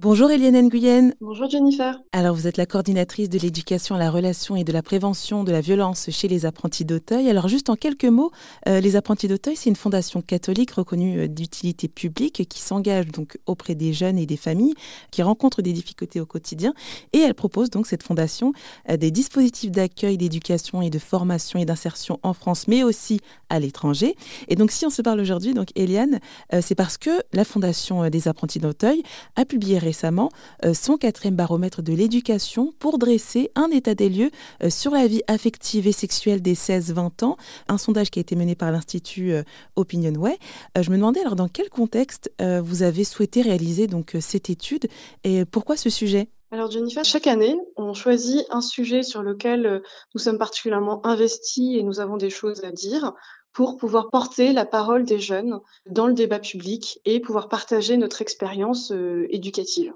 Bonjour 0.00 0.30
Eliane 0.30 0.68
Nguyen. 0.68 1.12
Bonjour 1.20 1.50
Jennifer. 1.50 2.00
Alors 2.12 2.32
vous 2.32 2.46
êtes 2.46 2.56
la 2.56 2.66
coordinatrice 2.66 3.28
de 3.28 3.36
l'éducation 3.36 3.96
à 3.96 3.98
la 3.98 4.12
relation 4.12 4.54
et 4.54 4.62
de 4.62 4.70
la 4.70 4.80
prévention 4.80 5.42
de 5.42 5.50
la 5.50 5.60
violence 5.60 6.08
chez 6.10 6.28
les 6.28 6.46
apprentis 6.46 6.84
d'Auteuil. 6.84 7.28
Alors 7.28 7.48
juste 7.48 7.68
en 7.68 7.74
quelques 7.74 8.04
mots, 8.04 8.30
euh, 8.68 8.78
les 8.78 8.94
apprentis 8.94 9.26
d'Auteuil, 9.26 9.56
c'est 9.56 9.68
une 9.68 9.74
fondation 9.74 10.22
catholique 10.22 10.70
reconnue 10.70 11.22
euh, 11.22 11.26
d'utilité 11.26 11.88
publique 11.88 12.46
qui 12.48 12.60
s'engage 12.60 13.08
donc 13.08 13.38
auprès 13.46 13.74
des 13.74 13.92
jeunes 13.92 14.18
et 14.18 14.26
des 14.26 14.36
familles 14.36 14.74
qui 15.10 15.20
rencontrent 15.22 15.62
des 15.62 15.72
difficultés 15.72 16.20
au 16.20 16.26
quotidien 16.26 16.74
et 17.12 17.18
elle 17.18 17.34
propose 17.34 17.68
donc 17.68 17.88
cette 17.88 18.04
fondation 18.04 18.52
euh, 18.90 18.96
des 18.96 19.10
dispositifs 19.10 19.72
d'accueil, 19.72 20.16
d'éducation 20.16 20.80
et 20.80 20.90
de 20.90 20.98
formation 21.00 21.58
et 21.58 21.64
d'insertion 21.64 22.20
en 22.22 22.34
France 22.34 22.68
mais 22.68 22.84
aussi 22.84 23.18
à 23.48 23.58
l'étranger. 23.58 24.14
Et 24.46 24.54
donc 24.54 24.70
si 24.70 24.86
on 24.86 24.90
se 24.90 25.02
parle 25.02 25.18
aujourd'hui 25.18 25.54
donc 25.54 25.70
Eliane, 25.74 26.20
c'est 26.60 26.76
parce 26.76 26.98
que 26.98 27.10
la 27.32 27.44
fondation 27.44 28.08
des 28.10 28.28
apprentis 28.28 28.60
d'Auteuil 28.60 29.02
a 29.34 29.44
publié 29.44 29.80
récemment 29.88 30.28
euh, 30.66 30.74
son 30.74 30.98
quatrième 30.98 31.34
baromètre 31.34 31.80
de 31.80 31.94
l'éducation 31.94 32.74
pour 32.78 32.98
dresser 32.98 33.50
un 33.54 33.70
état 33.70 33.94
des 33.94 34.10
lieux 34.10 34.30
euh, 34.62 34.68
sur 34.68 34.92
la 34.92 35.06
vie 35.06 35.22
affective 35.28 35.86
et 35.86 35.92
sexuelle 35.92 36.42
des 36.42 36.54
16-20 36.54 37.24
ans, 37.24 37.36
un 37.68 37.78
sondage 37.78 38.10
qui 38.10 38.18
a 38.18 38.22
été 38.22 38.36
mené 38.36 38.54
par 38.54 38.70
l'Institut 38.70 39.32
euh, 39.32 39.42
Opinionway. 39.76 40.36
Je 40.78 40.90
me 40.90 40.96
demandais 40.96 41.20
alors 41.20 41.36
dans 41.36 41.48
quel 41.48 41.70
contexte 41.70 42.30
vous 42.38 42.82
avez 42.82 43.04
souhaité 43.04 43.42
réaliser 43.42 43.86
donc 43.86 44.16
cette 44.20 44.50
étude 44.50 44.88
et 45.24 45.44
pourquoi 45.44 45.76
ce 45.76 45.90
sujet? 45.90 46.28
Alors 46.50 46.70
Jennifer, 46.70 47.04
chaque 47.04 47.26
année, 47.26 47.56
on 47.76 47.94
choisit 47.94 48.44
un 48.50 48.60
sujet 48.60 49.02
sur 49.02 49.22
lequel 49.22 49.82
nous 50.14 50.20
sommes 50.20 50.38
particulièrement 50.38 51.04
investis 51.06 51.76
et 51.76 51.82
nous 51.82 52.00
avons 52.00 52.16
des 52.16 52.30
choses 52.30 52.64
à 52.64 52.70
dire 52.70 53.12
pour 53.58 53.76
pouvoir 53.76 54.08
porter 54.10 54.52
la 54.52 54.64
parole 54.64 55.04
des 55.04 55.18
jeunes 55.18 55.58
dans 55.90 56.06
le 56.06 56.12
débat 56.12 56.38
public 56.38 57.00
et 57.04 57.18
pouvoir 57.18 57.48
partager 57.48 57.96
notre 57.96 58.22
expérience 58.22 58.92
euh, 58.92 59.26
éducative. 59.30 59.92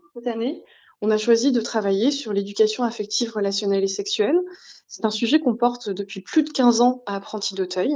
On 1.02 1.11
a 1.11 1.19
choisi 1.19 1.51
de 1.51 1.61
travailler 1.61 2.12
sur 2.12 2.33
l'éducation 2.33 2.84
affective, 2.84 3.33
relationnelle 3.34 3.83
et 3.83 3.89
sexuelle. 3.89 4.41
C'est 4.86 5.05
un 5.05 5.11
sujet 5.11 5.41
qu'on 5.41 5.56
porte 5.56 5.91
depuis 5.91 6.20
plus 6.20 6.44
de 6.44 6.50
15 6.50 6.81
ans 6.81 7.03
à 7.06 7.17
Apprenti 7.17 7.55
d'Auteuil 7.55 7.92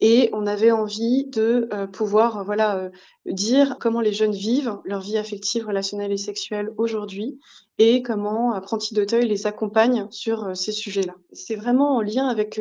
et 0.00 0.30
on 0.32 0.46
avait 0.46 0.70
envie 0.70 1.24
de 1.26 1.68
euh, 1.72 1.88
pouvoir 1.88 2.44
voilà 2.44 2.76
euh, 2.76 2.90
dire 3.26 3.76
comment 3.80 4.00
les 4.00 4.12
jeunes 4.12 4.34
vivent 4.34 4.78
leur 4.84 5.00
vie 5.00 5.18
affective, 5.18 5.66
relationnelle 5.66 6.12
et 6.12 6.16
sexuelle 6.16 6.70
aujourd'hui 6.76 7.40
et 7.78 8.02
comment 8.02 8.52
Apprenti 8.52 8.94
d'Auteuil 8.94 9.26
les 9.26 9.48
accompagne 9.48 10.06
sur 10.10 10.44
euh, 10.44 10.54
ces 10.54 10.70
sujets-là. 10.70 11.14
C'est 11.32 11.56
vraiment 11.56 11.96
en 11.96 12.02
lien 12.02 12.28
avec 12.28 12.60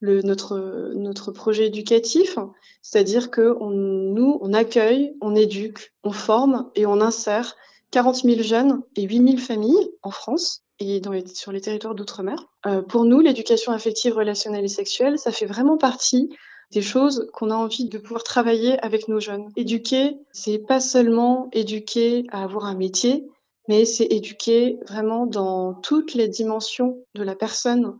le, 0.00 0.22
notre, 0.22 0.92
notre 0.94 1.32
projet 1.32 1.66
éducatif, 1.66 2.38
c'est-à-dire 2.80 3.30
que 3.30 3.54
nous, 3.60 4.38
on 4.40 4.54
accueille, 4.54 5.12
on 5.20 5.34
éduque, 5.34 5.92
on 6.02 6.12
forme 6.12 6.70
et 6.74 6.86
on 6.86 7.02
insère 7.02 7.56
40 7.94 8.24
000 8.24 8.42
jeunes 8.42 8.82
et 8.96 9.02
8 9.02 9.28
000 9.28 9.36
familles 9.36 9.88
en 10.02 10.10
France 10.10 10.64
et 10.80 11.00
sur 11.32 11.52
les 11.52 11.60
territoires 11.60 11.94
d'outre-mer. 11.94 12.44
Euh, 12.66 12.82
pour 12.82 13.04
nous, 13.04 13.20
l'éducation 13.20 13.70
affective, 13.70 14.16
relationnelle 14.16 14.64
et 14.64 14.68
sexuelle, 14.68 15.16
ça 15.16 15.30
fait 15.30 15.46
vraiment 15.46 15.78
partie 15.78 16.28
des 16.72 16.82
choses 16.82 17.30
qu'on 17.32 17.52
a 17.52 17.54
envie 17.54 17.88
de 17.88 17.98
pouvoir 17.98 18.24
travailler 18.24 18.80
avec 18.80 19.06
nos 19.06 19.20
jeunes. 19.20 19.48
Éduquer, 19.54 20.16
c'est 20.32 20.58
pas 20.58 20.80
seulement 20.80 21.48
éduquer 21.52 22.24
à 22.32 22.42
avoir 22.42 22.64
un 22.64 22.74
métier, 22.74 23.28
mais 23.68 23.84
c'est 23.84 24.06
éduquer 24.06 24.76
vraiment 24.88 25.26
dans 25.26 25.74
toutes 25.74 26.14
les 26.14 26.26
dimensions 26.26 26.98
de 27.14 27.22
la 27.22 27.36
personne, 27.36 27.96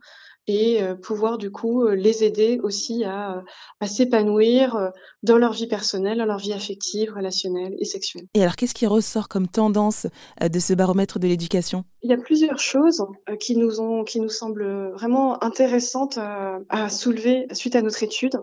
et 0.47 0.81
euh, 0.81 0.95
pouvoir 0.95 1.37
du 1.37 1.51
coup 1.51 1.83
euh, 1.83 1.95
les 1.95 2.23
aider 2.23 2.59
aussi 2.61 3.03
à, 3.03 3.37
euh, 3.37 3.41
à 3.79 3.87
s'épanouir 3.87 4.91
dans 5.23 5.37
leur 5.37 5.53
vie 5.53 5.67
personnelle, 5.67 6.19
dans 6.19 6.25
leur 6.25 6.37
vie 6.37 6.53
affective, 6.53 7.13
relationnelle 7.13 7.75
et 7.79 7.85
sexuelle. 7.85 8.27
Et 8.33 8.41
alors 8.41 8.55
qu'est-ce 8.55 8.73
qui 8.73 8.85
ressort 8.85 9.27
comme 9.27 9.47
tendance 9.47 10.07
de 10.41 10.59
ce 10.59 10.73
baromètre 10.73 11.19
de 11.19 11.27
l'éducation? 11.27 11.83
Il 12.03 12.09
y 12.09 12.13
a 12.13 12.17
plusieurs 12.17 12.59
choses 12.59 13.05
qui 13.39 13.57
nous 13.57 13.81
ont, 13.81 14.03
qui 14.03 14.19
nous 14.19 14.29
semblent 14.29 14.91
vraiment 14.93 15.43
intéressantes 15.43 16.17
à 16.17 16.89
soulever 16.89 17.47
suite 17.53 17.75
à 17.75 17.81
notre 17.81 18.03
étude. 18.03 18.37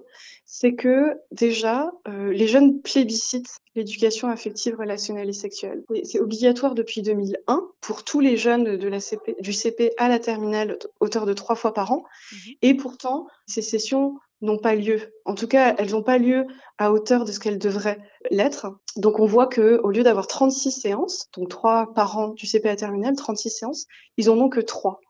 C'est 0.45 0.75
que 0.75 1.19
déjà 1.31 1.91
les 2.07 2.47
jeunes 2.47 2.83
plébiscitent 2.83 3.57
l'éducation 3.75 4.29
affective, 4.29 4.77
relationnelle 4.79 5.29
et 5.29 5.35
sexuelle. 5.35 5.83
C'est 6.05 6.21
obligatoire 6.21 6.75
depuis 6.75 7.03
2001 7.03 7.63
pour 7.81 8.05
tous 8.05 8.21
les 8.21 8.37
jeunes 8.37 8.77
de 8.77 8.89
la 8.89 9.01
CP, 9.01 9.37
du 9.41 9.53
CP 9.53 9.93
à 9.97 10.09
la 10.09 10.19
terminale, 10.19 10.79
hauteur 11.01 11.27
de 11.27 11.33
trois 11.33 11.55
fois 11.55 11.73
par 11.73 11.93
an. 11.93 12.05
Mhm. 12.33 12.53
Et 12.63 12.75
pourtant, 12.75 13.27
ces 13.47 13.63
sessions 13.63 14.19
n'ont 14.43 14.59
pas 14.59 14.75
lieu. 14.75 15.01
En 15.25 15.35
tout 15.35 15.47
cas, 15.47 15.75
elles 15.79 15.93
n'ont 15.93 16.03
pas 16.03 16.19
lieu 16.19 16.47
à 16.77 16.93
hauteur 16.93 17.25
de 17.25 17.33
ce 17.33 17.39
qu'elles 17.41 17.59
devraient 17.59 17.99
l'être. 18.31 18.67
Donc, 18.97 19.21
on 19.21 19.27
voit 19.27 19.47
que 19.47 19.81
au 19.83 19.91
lieu 19.91 20.03
d'avoir 20.03 20.27
36 20.27 20.73
séances, 20.73 21.29
donc 21.37 21.49
trois 21.49 21.95
par 21.95 22.19
an 22.19 22.29
du 22.29 22.47
CP 22.47 22.69
à 22.69 22.73
la 22.73 22.77
terminale, 22.77 23.15
36 23.17 23.51
séances, 23.51 23.87
ils 24.17 24.29
en 24.29 24.39
ont 24.39 24.49
que 24.49 24.61
trois. 24.61 25.01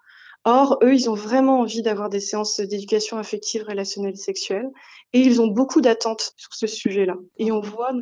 Or, 0.45 0.79
eux, 0.83 0.95
ils 0.95 1.09
ont 1.09 1.15
vraiment 1.15 1.61
envie 1.61 1.83
d'avoir 1.83 2.09
des 2.09 2.21
séances 2.21 2.59
d'éducation 2.59 3.17
affective, 3.17 3.65
relationnelle 3.67 4.15
et 4.15 4.17
sexuelle, 4.17 4.69
et 5.13 5.21
ils 5.21 5.41
ont 5.41 5.47
beaucoup 5.47 5.81
d'attentes 5.81 6.33
sur 6.37 6.53
ce 6.53 6.67
sujet-là. 6.67 7.15
Et 7.39 7.53
on 7.53 7.61
voit 7.61 7.93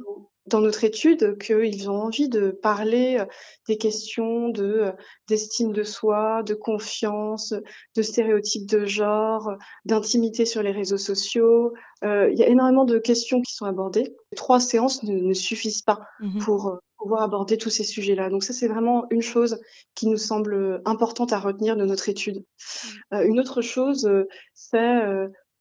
dans 0.50 0.60
notre 0.60 0.84
étude 0.84 1.38
qu'ils 1.38 1.90
ont 1.90 2.02
envie 2.02 2.28
de 2.28 2.50
parler 2.50 3.18
euh, 3.18 3.24
des 3.68 3.78
questions 3.78 4.48
de 4.48 4.64
euh, 4.64 4.92
d'estime 5.28 5.72
de 5.72 5.84
soi, 5.84 6.42
de 6.42 6.54
confiance, 6.54 7.54
de 7.96 8.02
stéréotypes 8.02 8.68
de 8.68 8.84
genre, 8.84 9.52
d'intimité 9.84 10.44
sur 10.44 10.62
les 10.62 10.72
réseaux 10.72 10.98
sociaux. 10.98 11.72
Euh, 12.04 12.30
il 12.30 12.38
y 12.38 12.42
a 12.42 12.48
énormément 12.48 12.84
de 12.84 12.98
questions 12.98 13.40
qui 13.40 13.54
sont 13.54 13.66
abordées. 13.66 14.14
Trois 14.36 14.60
séances 14.60 15.02
ne, 15.02 15.14
ne 15.14 15.34
suffisent 15.34 15.82
pas 15.82 16.00
mmh 16.20 16.40
pour 16.40 16.78
pouvoir 16.96 17.22
aborder 17.22 17.56
tous 17.56 17.70
ces 17.70 17.84
sujets-là. 17.84 18.28
Donc 18.28 18.44
ça, 18.44 18.52
c'est 18.52 18.68
vraiment 18.68 19.06
une 19.10 19.22
chose 19.22 19.58
qui 19.94 20.06
nous 20.06 20.18
semble 20.18 20.82
importante 20.84 21.32
à 21.32 21.38
retenir 21.38 21.76
de 21.76 21.86
notre 21.86 22.10
étude. 22.10 22.38
Mmh. 22.38 23.14
Euh, 23.14 23.24
une 23.24 23.40
autre 23.40 23.62
chose, 23.62 24.08
c'est 24.52 25.00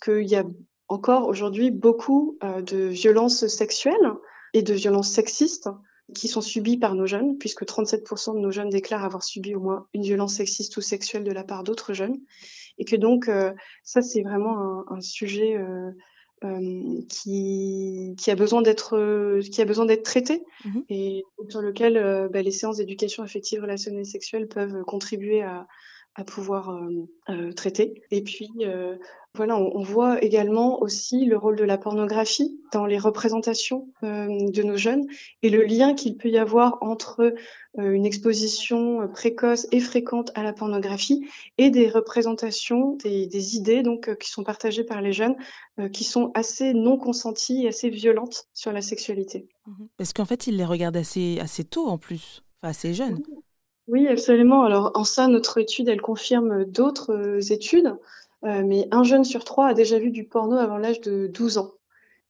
qu'il 0.04 0.28
y 0.28 0.36
a 0.36 0.44
encore 0.90 1.28
aujourd'hui 1.28 1.72
beaucoup 1.72 2.38
de 2.42 2.88
violences 2.88 3.48
sexuelles 3.48 3.96
et 4.54 4.62
de 4.62 4.74
violences 4.74 5.10
sexistes 5.10 5.70
qui 6.16 6.28
sont 6.28 6.42
subies 6.42 6.78
par 6.78 6.96
nos 6.96 7.06
jeunes, 7.06 7.38
puisque 7.38 7.64
37% 7.64 8.34
de 8.34 8.40
nos 8.40 8.52
jeunes 8.52 8.70
déclarent 8.70 9.06
avoir 9.06 9.24
subi 9.24 9.54
au 9.54 9.60
moins 9.60 9.88
une 9.94 10.02
violence 10.02 10.36
sexiste 10.36 10.76
ou 10.78 10.82
sexuelle 10.82 11.24
de 11.24 11.32
la 11.32 11.44
part 11.44 11.64
d'autres 11.64 11.94
jeunes, 11.94 12.20
et 12.80 12.86
que 12.86 12.96
donc 12.96 13.30
ça 13.84 14.02
c'est 14.02 14.24
vraiment 14.24 14.58
un, 14.58 14.86
un 14.90 15.02
sujet 15.02 15.56
euh, 16.46 17.02
qui, 17.10 18.16
qui 18.18 18.32
a 18.32 18.36
besoin 18.36 18.62
d'être 18.62 19.42
qui 19.42 19.62
a 19.62 19.66
besoin 19.66 19.86
d'être 19.86 20.04
traité 20.04 20.42
mmh 20.64 20.80
et 20.88 21.26
sur 21.50 21.62
lequel 21.62 21.98
euh, 21.98 22.30
bah, 22.30 22.42
les 22.42 22.52
séances 22.52 22.78
d'éducation 22.78 23.24
affective 23.24 23.62
relationnelle 23.62 24.04
et 24.04 24.06
sexuelle 24.06 24.48
peuvent 24.48 24.84
contribuer 24.86 25.42
à, 25.42 25.68
à 26.20 26.26
pouvoir 26.26 26.72
euh, 26.72 27.08
euh, 27.30 27.54
traiter. 27.54 28.04
Et 28.12 28.22
puis, 28.22 28.50
euh, 28.60 28.98
voilà, 29.36 29.58
on, 29.58 29.72
on, 29.74 29.84
voit 29.84 30.22
également 30.22 30.82
aussi 30.82 31.24
le 31.24 31.38
rôle 31.38 31.56
de 31.56 31.64
la 31.64 31.78
pornographie 31.78 32.60
dans 32.74 32.86
les 32.86 32.98
représentations 32.98 33.88
de 34.02 34.64
nos 34.64 34.76
jeunes 34.76 35.08
et 35.44 35.50
le 35.50 35.64
lien 35.64 35.94
qu'il 35.94 36.18
peut 36.18 36.30
y 36.30 36.38
avoir 36.38 36.80
entre 36.82 37.34
une 37.78 38.06
exposition 38.08 39.08
précoce 39.08 39.68
et 39.72 39.80
fréquente 39.80 40.32
à 40.34 40.42
la 40.42 40.52
pornographie 40.52 41.28
et 41.60 41.70
des 41.70 41.88
représentations, 41.88 42.96
des, 42.96 43.28
des 43.28 43.56
idées 43.56 43.84
donc 43.84 44.18
qui 44.18 44.32
sont 44.32 44.44
partagées 44.44 44.84
par 44.84 45.02
les 45.02 45.14
jeunes, 45.14 45.36
qui 45.94 46.04
sont 46.04 46.32
assez 46.34 46.74
non 46.74 46.98
consenties 46.98 47.66
et 47.66 47.68
assez 47.68 47.90
violentes 47.90 48.48
sur 48.56 48.72
la 48.72 48.82
sexualité. 48.82 49.48
Mmh 49.68 49.86
Parce 49.98 50.12
qu'en 50.12 50.26
fait, 50.26 50.48
ils 50.48 50.58
les 50.58 50.66
regardent 50.66 50.98
assez 50.98 51.40
assez 51.40 51.64
tôt 51.64 51.88
en 51.88 52.00
plus, 52.00 52.44
enfin 52.62 52.72
assez 52.72 52.96
jeunes. 52.96 53.22
Oui, 53.28 53.44
absolument. 54.08 54.64
Alors 54.64 54.92
en 54.96 55.04
ça, 55.04 55.28
notre 55.28 55.58
étude, 55.58 55.90
elle 55.90 56.02
confirme 56.02 56.66
d'autres 56.66 57.14
euh, 57.14 57.40
études, 57.54 57.96
euh, 58.44 58.64
mais 58.66 58.88
un 58.92 59.04
jeune 59.04 59.24
sur 59.24 59.44
trois 59.44 59.68
a 59.68 59.74
déjà 59.74 60.00
vu 60.00 60.12
du 60.12 60.26
porno 60.26 60.58
avant 60.58 60.78
l'âge 60.78 61.02
de 61.02 61.28
12 61.28 61.58
ans. 61.58 61.72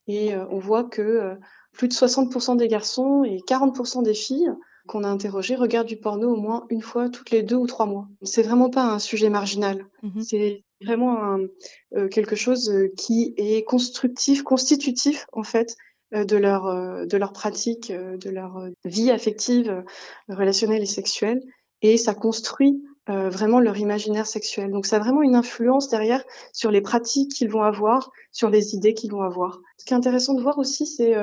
Et 0.08 0.34
euh, 0.34 0.46
on 0.50 0.60
voit 0.60 0.84
que 0.84 1.36
plus 1.74 1.88
de 1.88 1.94
60% 1.94 2.58
des 2.58 2.68
garçons 2.68 3.24
et 3.24 3.40
40% 3.40 4.04
des 4.04 4.14
filles 4.14 4.52
qu'on 4.88 5.04
a 5.04 5.08
interrogées 5.08 5.56
regardent 5.56 5.88
du 5.88 5.98
porno 5.98 6.34
au 6.34 6.36
moins 6.36 6.66
une 6.70 6.82
fois 6.82 7.10
toutes 7.10 7.30
les 7.30 7.44
deux 7.44 7.58
ou 7.58 7.68
trois 7.68 7.86
mois. 7.86 8.08
C'est 8.24 8.42
vraiment 8.42 8.72
pas 8.72 8.86
un 8.86 8.98
sujet 8.98 9.30
marginal. 9.30 9.86
Mmh 10.02 10.22
C'est 10.22 10.64
vraiment 10.82 11.18
un, 11.24 12.08
quelque 12.08 12.36
chose 12.36 12.74
qui 12.98 13.36
est 13.38 13.64
constructif, 13.64 14.42
constitutif 14.42 15.28
en 15.32 15.44
fait 15.44 15.76
de 16.12 16.38
leur 16.38 16.68
euh, 16.68 17.06
de 17.06 17.18
leur 17.18 17.34
pratique, 17.34 17.92
euh, 17.92 18.18
de 18.18 18.30
leur 18.30 18.68
vie 18.86 19.12
affective, 19.12 19.84
relationnelle 20.28 20.82
et 20.82 20.88
sexuelle, 20.88 21.42
et 21.82 21.98
ça 21.98 22.14
construit 22.14 22.84
vraiment 23.08 23.60
leur 23.60 23.76
imaginaire 23.78 24.28
sexuel. 24.28 24.70
Donc 24.70 24.86
ça 24.86 24.98
a 24.98 25.00
vraiment 25.00 25.24
une 25.24 25.34
influence 25.34 25.90
derrière 25.90 26.24
sur 26.54 26.70
les 26.70 26.82
pratiques 26.82 27.32
qu'ils 27.32 27.50
vont 27.50 27.64
avoir, 27.64 28.12
sur 28.32 28.52
les 28.52 28.76
idées 28.76 28.94
qu'ils 28.94 29.12
vont 29.12 29.24
avoir. 29.24 29.60
Ce 29.80 29.86
qui 29.86 29.96
est 29.96 29.98
intéressant 29.98 30.36
de 30.36 30.44
voir 30.44 30.60
aussi, 30.60 30.86
c'est 30.86 31.16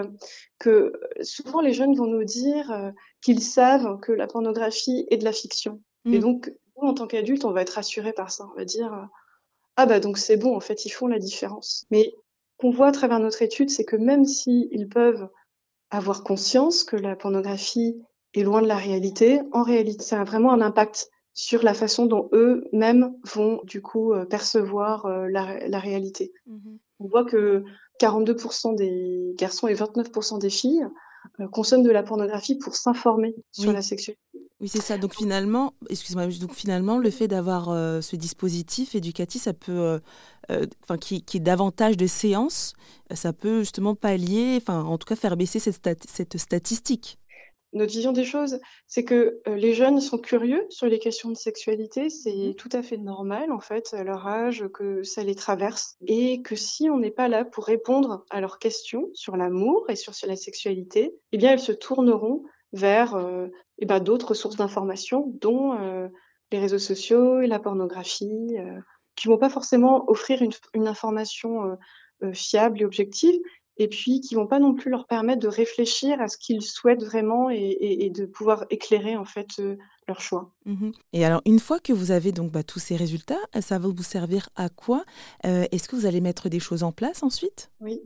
que 0.58 0.92
souvent 1.22 1.60
les 1.60 1.72
jeunes 1.72 1.94
vont 1.94 2.08
nous 2.08 2.24
dire 2.24 2.92
qu'ils 3.22 3.40
savent 3.40 4.00
que 4.00 4.10
la 4.10 4.26
pornographie 4.26 5.06
est 5.12 5.18
de 5.18 5.24
la 5.24 5.30
fiction. 5.30 5.80
Et 6.06 6.18
mmh. 6.18 6.22
donc, 6.22 6.52
nous, 6.76 6.88
en 6.88 6.94
tant 6.94 7.06
qu'adultes, 7.06 7.44
on 7.44 7.52
va 7.52 7.62
être 7.62 7.74
rassurés 7.74 8.12
par 8.12 8.32
ça. 8.32 8.48
On 8.52 8.58
va 8.58 8.64
dire 8.64 9.08
ah 9.76 9.86
bah 9.86 10.00
donc 10.00 10.18
c'est 10.18 10.36
bon, 10.36 10.56
en 10.56 10.60
fait, 10.60 10.86
ils 10.86 10.90
font 10.90 11.06
la 11.06 11.18
différence. 11.18 11.86
Mais 11.90 12.12
qu'on 12.58 12.70
voit 12.70 12.88
à 12.88 12.92
travers 12.92 13.20
notre 13.20 13.42
étude, 13.42 13.70
c'est 13.70 13.84
que 13.84 13.96
même 13.96 14.24
s'ils 14.24 14.88
peuvent 14.88 15.28
avoir 15.90 16.24
conscience 16.24 16.84
que 16.84 16.96
la 16.96 17.16
pornographie 17.16 18.02
est 18.34 18.42
loin 18.42 18.62
de 18.62 18.68
la 18.68 18.76
réalité. 18.76 19.40
En 19.52 19.62
réalité, 19.62 20.02
ça 20.02 20.20
a 20.20 20.24
vraiment 20.24 20.52
un 20.52 20.60
impact 20.60 21.10
sur 21.32 21.62
la 21.62 21.74
façon 21.74 22.06
dont 22.06 22.28
eux-mêmes 22.32 23.14
vont 23.24 23.60
du 23.64 23.82
coup 23.82 24.12
euh, 24.12 24.24
percevoir 24.24 25.04
euh, 25.06 25.28
la, 25.28 25.78
réalité. 25.78 26.32
Mmh 26.46 26.76
On 26.98 27.08
voit 27.08 27.24
que 27.24 27.62
42% 28.00 28.74
des 28.74 29.34
garçons 29.36 29.68
et 29.68 29.74
29% 29.74 30.38
des 30.38 30.50
filles 30.50 30.86
consomment 31.52 31.82
de 31.82 31.90
la 31.90 32.02
pornographie 32.02 32.56
pour 32.56 32.74
s'informer 32.74 33.34
sur 33.52 33.72
la 33.72 33.82
sexualité. 33.82 34.20
Oui, 34.60 34.68
c'est 34.68 34.80
ça. 34.80 34.96
Donc 34.96 35.14
finalement, 35.14 35.74
excuse-moi, 35.90 36.26
donc 36.26 36.54
finalement, 36.54 36.98
le 36.98 37.10
fait 37.10 37.28
d'avoir 37.28 37.66
ce 38.02 38.16
dispositif 38.16 38.94
éducatif, 38.94 39.42
ça 39.42 39.52
peut, 39.52 40.00
enfin, 40.48 40.96
qui, 40.98 41.22
qui 41.22 41.36
est 41.36 41.40
davantage 41.40 41.98
de 41.98 42.06
séances, 42.06 42.72
ça 43.12 43.34
peut 43.34 43.60
justement 43.60 43.94
pallier, 43.94 44.58
enfin, 44.60 44.82
en 44.82 44.96
tout 44.96 45.06
cas, 45.06 45.16
faire 45.16 45.36
baisser 45.36 45.60
cette, 45.60 46.06
cette 46.08 46.38
statistique 46.38 47.18
notre 47.76 47.92
vision 47.92 48.12
des 48.12 48.24
choses, 48.24 48.58
c'est 48.86 49.04
que 49.04 49.40
euh, 49.46 49.54
les 49.54 49.74
jeunes 49.74 50.00
sont 50.00 50.18
curieux 50.18 50.66
sur 50.70 50.86
les 50.86 50.98
questions 50.98 51.30
de 51.30 51.36
sexualité. 51.36 52.10
C'est 52.10 52.34
mmh 52.34 52.54
tout 52.56 52.68
à 52.72 52.82
fait 52.82 52.96
normal, 52.96 53.52
en 53.52 53.60
fait, 53.60 53.92
à 53.92 54.02
leur 54.02 54.26
âge, 54.26 54.64
que 54.72 55.02
ça 55.02 55.22
les 55.22 55.34
traverse. 55.34 55.96
Et 56.06 56.42
que 56.42 56.56
si 56.56 56.88
on 56.90 56.98
n'est 56.98 57.10
pas 57.10 57.28
là 57.28 57.44
pour 57.44 57.64
répondre 57.64 58.24
à 58.30 58.40
leurs 58.40 58.58
questions 58.58 59.10
sur 59.14 59.36
l'amour 59.36 59.84
et 59.88 59.96
sur, 59.96 60.12
la 60.26 60.36
sexualité, 60.36 61.14
eh 61.32 61.36
bien, 61.36 61.52
elles 61.52 61.60
se 61.60 61.72
tourneront 61.72 62.44
vers 62.72 63.14
euh, 63.14 63.48
eh 63.78 63.86
ben, 63.86 64.00
d'autres 64.00 64.34
sources 64.34 64.56
d'informations, 64.56 65.32
dont 65.40 65.78
euh, 65.78 66.08
les 66.50 66.58
réseaux 66.58 66.78
sociaux 66.78 67.40
et 67.40 67.46
la 67.46 67.58
pornographie, 67.58 68.56
qui 69.16 69.28
vont 69.28 69.38
pas 69.38 69.50
forcément 69.50 70.08
offrir 70.08 70.42
une, 70.42 70.52
une 70.74 70.86
information 70.86 71.76
fiable 72.32 72.80
et 72.80 72.84
objective, 72.84 73.34
et 73.78 73.88
puis 73.88 74.20
qui 74.20 74.34
vont 74.34 74.46
pas 74.46 74.58
non 74.58 74.74
plus 74.74 74.90
leur 74.90 75.06
permettre 75.06 75.40
de 75.40 75.48
réfléchir 75.48 76.20
à 76.20 76.28
ce 76.28 76.38
qu'ils 76.38 76.62
souhaitent 76.62 77.04
vraiment 77.04 77.50
et, 77.50 78.10
de 78.14 78.24
pouvoir 78.24 78.64
éclairer 78.70 79.16
en 79.16 79.24
fait 79.24 79.48
euh, 79.58 79.76
leur 80.08 80.20
choix. 80.20 80.52
Mmh 80.64 80.90
et 81.12 81.24
alors 81.24 81.42
une 81.44 81.58
fois 81.58 81.80
que 81.80 81.92
vous 81.92 82.10
avez 82.10 82.32
donc 82.32 82.52
bah, 82.52 82.62
tous 82.62 82.78
ces 82.78 82.96
résultats, 82.96 83.40
ça 83.60 83.78
va 83.78 83.88
vous 83.88 84.02
servir 84.02 84.48
à 84.56 84.68
quoi? 84.68 85.04
Euh, 85.44 85.66
Est-ce 85.72 85.88
que 85.88 85.96
vous 85.96 86.06
allez 86.06 86.20
mettre 86.20 86.48
des 86.48 86.60
choses 86.60 86.82
en 86.82 86.92
place 86.92 87.22
ensuite? 87.22 87.70
Oui. 87.80 88.00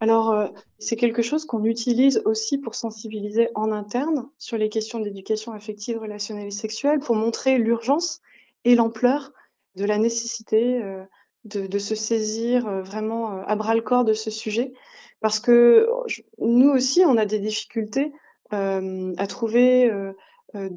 Alors 0.00 0.32
euh, 0.32 0.48
c'est 0.78 0.96
quelque 0.96 1.22
chose 1.22 1.44
qu'on 1.44 1.64
utilise 1.64 2.22
aussi 2.24 2.58
pour 2.58 2.74
sensibiliser 2.74 3.48
en 3.54 3.70
interne 3.70 4.28
sur 4.38 4.56
les 4.56 4.68
questions 4.68 4.98
d'éducation 4.98 5.52
affective, 5.52 5.98
relationnelle 5.98 6.48
et 6.48 6.52
sexuelle, 6.52 6.98
pour 6.98 7.14
montrer 7.14 7.58
l'urgence 7.58 8.20
et 8.64 8.74
l'ampleur 8.74 9.32
de 9.76 9.84
la 9.84 9.98
nécessité 9.98 10.82
de, 11.44 11.66
de, 11.66 11.78
se 11.78 11.94
saisir 11.94 12.82
vraiment 12.82 13.42
à 13.42 13.56
bras 13.56 13.74
le 13.74 13.80
corps 13.80 14.04
de 14.04 14.12
ce 14.12 14.30
sujet 14.30 14.72
parce 15.22 15.38
que 15.38 15.88
nous 16.38 16.68
aussi, 16.68 17.04
on 17.06 17.16
a 17.16 17.24
des 17.24 17.38
difficultés 17.38 18.12
euh, 18.52 19.14
à 19.16 19.26
trouver 19.26 19.88
euh, 19.90 20.12
euh, 20.56 20.68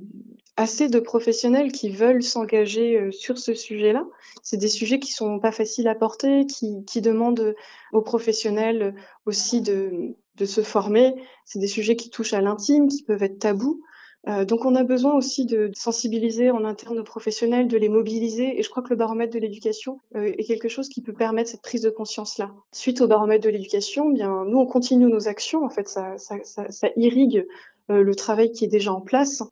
assez 0.56 0.88
de 0.88 1.00
professionnels 1.00 1.72
qui 1.72 1.90
veulent 1.90 2.24
s'engager 2.24 3.12
sur 3.12 3.38
ce 3.40 3.54
sujet-là. 3.54 4.06
C'est 4.44 4.58
des 4.58 4.70
sujets 4.70 5.00
qui 5.00 5.12
sont 5.12 5.40
pas 5.40 5.52
faciles 5.52 5.88
à 5.88 5.96
porter, 5.96 6.46
qui, 6.46 7.02
demandent 7.02 7.56
aux 7.92 8.02
professionnels 8.02 8.96
aussi 9.26 9.62
de 9.62 10.16
se 10.46 10.62
former. 10.62 11.16
C'est 11.44 11.60
des 11.60 11.68
sujets 11.68 11.98
qui 11.98 12.10
touchent 12.10 12.34
à 12.34 12.42
l'intime, 12.42 12.88
qui 12.88 13.04
peuvent 13.04 13.24
être 13.24 13.40
tabous. 13.40 13.82
Euh, 14.28 14.44
donc 14.44 14.66
on 14.66 14.76
a 14.76 14.84
besoin 14.84 15.14
aussi 15.14 15.46
de, 15.46 15.70
sensibiliser 15.76 16.50
en 16.50 16.66
interne 16.66 16.96
nos 16.96 17.04
professionnels, 17.04 17.68
de 17.68 17.78
les 17.78 17.90
mobiliser. 17.90 18.58
Et 18.60 18.64
je 18.64 18.70
crois 18.70 18.82
que 18.82 18.90
le 18.90 18.96
baromètre 18.96 19.34
de 19.34 19.40
l'éducation 19.40 20.00
euh, 20.16 20.34
est 20.38 20.44
quelque 20.44 20.70
chose 20.70 20.90
qui 20.90 21.02
peut 21.02 21.14
permettre 21.14 21.50
cette 21.50 21.62
prise 21.62 21.82
de 21.82 21.90
conscience-là. 21.90 22.52
Suite 22.72 23.02
au 23.02 23.08
baromètre 23.08 23.44
de 23.44 23.50
l'éducation, 23.50 24.10
bien 24.10 24.46
nous 24.46 24.58
on 24.58 24.66
continue 24.66 25.06
nos 25.06 25.28
actions. 25.28 25.64
En 25.64 25.70
fait, 25.70 25.88
ça, 25.88 26.18
ça, 26.18 26.38
ça, 26.44 26.90
irrigue 26.96 27.46
euh, 27.92 28.02
le 28.02 28.16
travail 28.16 28.52
qui 28.52 28.66
est 28.66 28.70
déjà 28.70 28.94
en 28.94 29.02
place, 29.02 29.44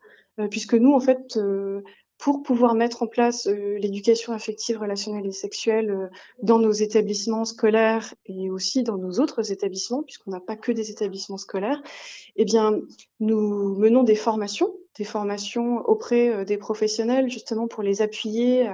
puisque 0.49 0.73
nous 0.73 0.93
en 0.93 0.99
fait 0.99 1.37
pour 2.23 2.41
pouvoir 2.41 2.73
mettre 2.73 3.03
en 3.03 3.07
place 3.07 3.47
euh, 3.47 3.77
l'éducation 3.79 4.31
affective, 4.31 4.79
relationnelle 4.79 5.25
et 5.25 5.33
sexuelle 5.33 5.91
euh, 5.91 6.07
dans 6.41 6.57
nos 6.57 6.71
établissements 6.71 7.43
scolaires 7.43 8.13
et 8.25 8.49
aussi 8.49 8.83
dans 8.83 8.97
nos 8.97 9.19
autres 9.19 9.51
établissements, 9.51 10.03
puisqu'on 10.03 10.31
n'a 10.31 10.39
pas 10.39 10.55
que 10.55 10.71
des 10.71 10.89
établissements 10.89 11.37
scolaires, 11.37 11.83
eh 12.37 12.45
bien, 12.45 12.79
nous 13.19 13.75
menons 13.75 14.03
des 14.03 14.15
formations, 14.15 14.73
des 14.97 15.03
formations 15.03 15.77
auprès 15.85 16.29
euh, 16.29 16.45
des 16.45 16.57
professionnels, 16.57 17.29
justement 17.29 17.67
pour 17.67 17.83
les 17.83 18.01
appuyer 18.01 18.69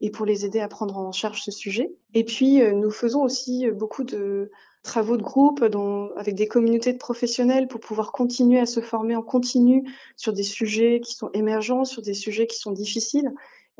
et 0.00 0.10
pour 0.10 0.26
les 0.26 0.44
aider 0.44 0.60
à 0.60 0.68
prendre 0.68 0.96
en 0.96 1.12
charge 1.12 1.42
ce 1.42 1.50
sujet. 1.50 1.92
Et 2.14 2.24
puis, 2.24 2.60
nous 2.74 2.90
faisons 2.90 3.22
aussi 3.22 3.70
beaucoup 3.70 4.04
de 4.04 4.50
travaux 4.82 5.16
de 5.16 5.22
groupe 5.22 5.64
dont, 5.64 6.10
avec 6.16 6.34
des 6.34 6.48
communautés 6.48 6.92
de 6.92 6.98
professionnels 6.98 7.68
pour 7.68 7.80
pouvoir 7.80 8.12
continuer 8.12 8.58
à 8.58 8.66
se 8.66 8.80
former 8.80 9.14
en 9.16 9.22
continu 9.22 9.84
sur 10.16 10.32
des 10.32 10.42
sujets 10.42 11.00
qui 11.00 11.14
sont 11.14 11.30
émergents, 11.32 11.84
sur 11.84 12.02
des 12.02 12.14
sujets 12.14 12.46
qui 12.46 12.58
sont 12.58 12.72
difficiles. 12.72 13.32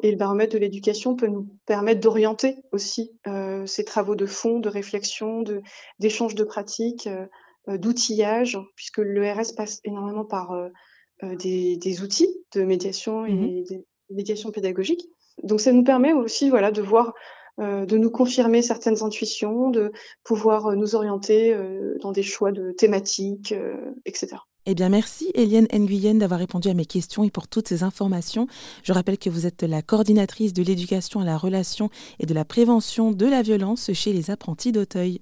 Et 0.02 0.10
le 0.10 0.16
baromètre 0.16 0.54
de 0.54 0.58
l'éducation 0.58 1.16
peut 1.16 1.26
nous 1.26 1.48
permettre 1.66 2.00
d'orienter 2.00 2.56
aussi 2.72 3.12
euh, 3.26 3.66
ces 3.66 3.84
travaux 3.84 4.14
de 4.14 4.26
fond, 4.26 4.58
de 4.58 4.68
réflexion, 4.68 5.42
de, 5.42 5.60
d'échange 5.98 6.34
de 6.34 6.44
pratiques, 6.44 7.06
euh, 7.06 7.26
euh 7.68 7.76
d'outillage, 7.76 8.58
puisque 8.74 8.98
l'ERS 8.98 9.54
passe 9.56 9.80
énormément 9.84 10.24
par 10.24 10.52
euh, 10.52 10.68
euh, 10.68 10.70
des, 11.38 11.76
des, 11.76 12.02
outils 12.02 12.28
de 12.54 12.62
médiation 12.62 13.26
et 13.26 13.32
mmh 13.32 13.64
de 13.70 13.84
médiation 14.14 14.50
pédagogique. 14.50 15.08
Donc 15.42 15.60
ça 15.60 15.72
nous 15.72 15.84
permet 15.84 16.12
aussi 16.12 16.50
voilà, 16.50 16.70
de 16.70 16.82
voir 16.82 17.14
euh, 17.60 17.84
de 17.84 17.98
nous 17.98 18.10
confirmer 18.10 18.62
certaines 18.62 19.02
intuitions, 19.02 19.68
de 19.68 19.92
pouvoir 20.24 20.68
euh, 20.68 20.74
nous 20.74 20.94
orienter 20.94 21.52
euh, 21.52 21.98
dans 22.00 22.10
des 22.10 22.22
choix 22.22 22.50
de 22.50 22.72
thématiques, 22.72 23.54
etc. 24.06 24.36
Eh 24.64 24.74
bien, 24.74 24.88
merci 24.88 25.30
Eliane 25.34 25.66
Nguyen 25.70 26.14
d'avoir 26.14 26.40
répondu 26.40 26.70
à 26.70 26.74
mes 26.74 26.86
questions 26.86 27.24
et 27.24 27.30
pour 27.30 27.48
toutes 27.48 27.68
ces 27.68 27.82
informations. 27.82 28.46
Je 28.84 28.92
rappelle 28.94 29.18
que 29.18 29.28
vous 29.28 29.46
êtes 29.46 29.64
la 29.64 29.82
coordinatrice 29.82 30.54
de 30.54 30.62
l'éducation 30.62 31.20
à 31.20 31.24
la 31.26 31.36
relation 31.36 31.90
et 32.20 32.26
de 32.26 32.32
la 32.32 32.46
prévention 32.46 33.10
de 33.10 33.26
la 33.26 33.42
violence 33.42 33.92
chez 33.92 34.14
les 34.14 34.30
apprentis 34.30 34.72
d'Auteuil. 34.72 35.20